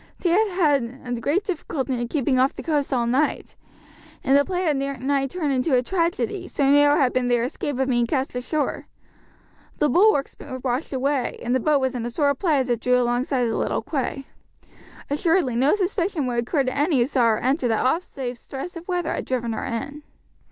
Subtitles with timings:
[0.21, 0.49] They had
[1.03, 3.55] had great difficulty in keeping off the coast all night,
[4.23, 7.77] and the play had nigh turned into a tragedy, so narrow had been their escape
[7.77, 8.87] of being cast ashore.
[9.77, 12.81] The bulwarks were washed away, and the boat was in a sore plight as it
[12.81, 14.25] drew alongside the little quay.
[15.11, 18.75] Assuredly no suspicion would occur to any who saw her enter that aught save stress
[18.75, 20.01] of weather had driven her in.